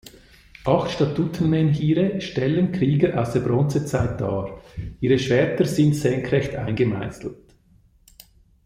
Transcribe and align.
Acht 0.65 0.93
Statuenmenhire 0.95 2.21
stellen 2.21 2.71
Krieger 2.71 3.21
aus 3.21 3.33
der 3.33 3.41
Bronzezeit 3.41 4.19
dar: 4.19 4.59
Ihre 4.99 5.19
Schwerter 5.19 5.65
sind 5.65 5.95
senkrecht 5.95 6.55
eingemeißelt. 6.55 7.37